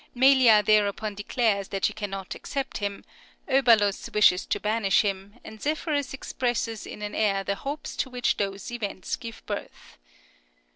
Melia 0.15 0.63
thereupon 0.63 1.13
declares 1.13 1.67
that 1.67 1.85
she 1.85 1.93
cannot 1.93 2.33
accept 2.33 2.79
him, 2.79 3.05
OEbalus 3.47 4.11
wishes 4.11 4.47
to 4.47 4.59
banish 4.59 5.01
him, 5.03 5.35
and 5.43 5.61
Zephyrus 5.61 6.11
expresses 6.15 6.87
in 6.87 7.03
an 7.03 7.13
air 7.13 7.43
the 7.43 7.53
hopes 7.53 7.95
to 7.97 8.09
which 8.09 8.35
these 8.35 8.45
{APOLLO 8.47 8.53
ET 8.53 8.53
HYACINTH 8.53 8.55
US.} 8.55 8.61
(61) 8.67 8.75
events 8.91 9.15
give 9.17 9.45
birth. 9.45 9.97